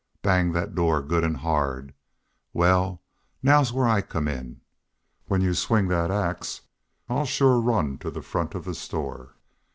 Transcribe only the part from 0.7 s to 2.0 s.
door good an' hard....